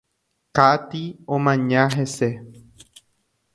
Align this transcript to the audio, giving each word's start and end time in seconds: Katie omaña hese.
Katie 0.55 1.09
omaña 1.35 1.83
hese. 1.95 2.29